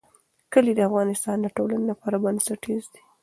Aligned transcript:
کلي 0.53 0.73
د 0.75 0.79
افغانستان 0.89 1.37
د 1.41 1.47
ټولنې 1.57 1.85
لپاره 1.91 2.21
بنسټیز 2.23 2.83
دي. 2.93 3.01